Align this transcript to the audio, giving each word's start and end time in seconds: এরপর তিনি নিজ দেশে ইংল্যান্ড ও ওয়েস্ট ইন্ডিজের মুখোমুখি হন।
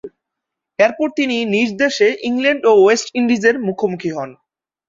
এরপর 0.79 1.07
তিনি 1.17 1.37
নিজ 1.53 1.69
দেশে 1.81 2.07
ইংল্যান্ড 2.29 2.61
ও 2.65 2.73
ওয়েস্ট 2.77 3.07
ইন্ডিজের 3.19 3.55
মুখোমুখি 3.67 4.11
হন। 4.15 4.29